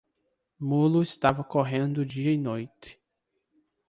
[0.59, 2.99] Mulo estava correndo dia e noite.